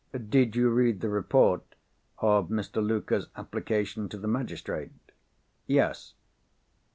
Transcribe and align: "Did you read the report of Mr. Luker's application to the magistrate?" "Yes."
"Did 0.29 0.55
you 0.55 0.71
read 0.71 1.01
the 1.01 1.09
report 1.09 1.61
of 2.17 2.49
Mr. 2.49 2.83
Luker's 2.83 3.27
application 3.35 4.09
to 4.09 4.17
the 4.17 4.27
magistrate?" 4.27 4.89
"Yes." 5.67 6.15